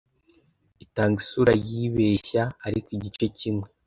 Itanga 0.85 1.17
isura 1.23 1.53
yibeshya 1.67 2.43
ariko 2.67 2.89
igice 2.97 3.25
kimwe 3.37 3.67